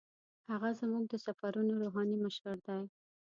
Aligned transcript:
هغه 0.51 0.69
زموږ 0.79 1.03
د 1.09 1.15
سفرونو 1.25 1.73
روحاني 1.81 2.17
مشر 2.25 2.55
دی. 2.67 2.81